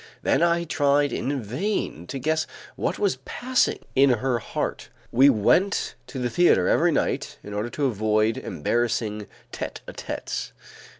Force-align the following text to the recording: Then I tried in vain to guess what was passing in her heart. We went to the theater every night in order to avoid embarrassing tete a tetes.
Then 0.23 0.41
I 0.41 0.63
tried 0.63 1.13
in 1.13 1.43
vain 1.43 2.07
to 2.07 2.17
guess 2.17 2.47
what 2.75 2.97
was 2.97 3.17
passing 3.17 3.77
in 3.95 4.09
her 4.09 4.39
heart. 4.39 4.89
We 5.11 5.29
went 5.29 5.93
to 6.07 6.17
the 6.17 6.27
theater 6.31 6.67
every 6.67 6.91
night 6.91 7.37
in 7.43 7.53
order 7.53 7.69
to 7.69 7.85
avoid 7.85 8.35
embarrassing 8.35 9.27
tete 9.51 9.81
a 9.85 9.93
tetes. 9.93 10.53